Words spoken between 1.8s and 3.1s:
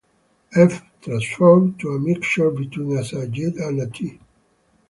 a mixture between a